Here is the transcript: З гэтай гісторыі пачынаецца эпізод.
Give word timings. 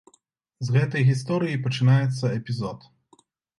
З 0.67 0.75
гэтай 0.77 1.05
гісторыі 1.09 1.61
пачынаецца 1.67 2.35
эпізод. 2.41 2.91